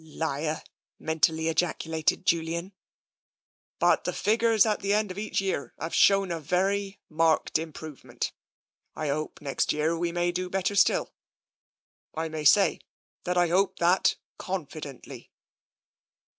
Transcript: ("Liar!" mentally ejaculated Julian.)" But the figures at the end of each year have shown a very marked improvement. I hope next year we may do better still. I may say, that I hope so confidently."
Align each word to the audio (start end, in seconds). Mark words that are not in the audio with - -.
("Liar!" 0.03 0.63
mentally 0.97 1.47
ejaculated 1.47 2.25
Julian.)" 2.25 2.73
But 3.79 4.03
the 4.03 4.13
figures 4.13 4.65
at 4.65 4.79
the 4.79 4.93
end 4.93 5.11
of 5.11 5.19
each 5.19 5.39
year 5.39 5.75
have 5.79 5.93
shown 5.93 6.31
a 6.31 6.39
very 6.39 6.99
marked 7.07 7.59
improvement. 7.59 8.31
I 8.95 9.09
hope 9.09 9.41
next 9.43 9.71
year 9.71 9.95
we 9.95 10.11
may 10.11 10.31
do 10.31 10.49
better 10.49 10.75
still. 10.75 11.13
I 12.15 12.29
may 12.29 12.45
say, 12.45 12.79
that 13.25 13.37
I 13.37 13.49
hope 13.49 13.77
so 13.77 13.95
confidently." 14.39 15.29